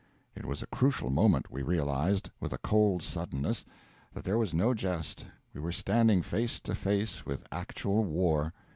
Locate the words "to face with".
6.61-7.45